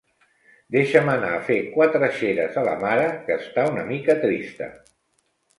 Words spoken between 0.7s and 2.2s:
Deixa'm anar a fer quatre